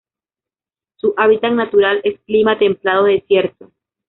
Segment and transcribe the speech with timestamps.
[0.95, 3.71] Su hábitat natural es clima templado desierto.